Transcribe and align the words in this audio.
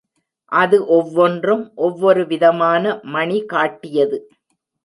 அது 0.51 0.77
ஒவ்வொன்றும் 0.87 1.61
ஒவ்வொரு 1.79 2.23
விதமான 2.27 2.83
மணி 3.11 3.39
காட்டியது. 3.45 4.19